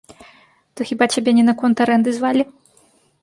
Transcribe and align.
То 0.75 0.81
хіба 0.91 1.07
цябе 1.17 1.31
не 1.39 1.43
наконт 1.49 1.83
арэнды 1.85 2.09
звалі? 2.21 2.43